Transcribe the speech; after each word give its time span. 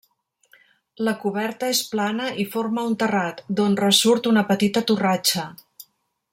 La 1.07 1.13
coberta 1.25 1.69
és 1.73 1.81
plana 1.91 2.31
i 2.45 2.47
forma 2.55 2.87
un 2.93 2.97
terrat, 3.03 3.45
d'on 3.59 3.79
ressurt 3.85 4.33
una 4.33 4.47
petita 4.51 4.87
torratxa. 4.93 5.49